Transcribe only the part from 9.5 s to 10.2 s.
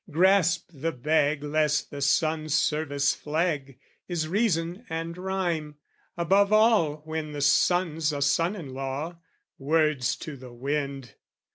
Words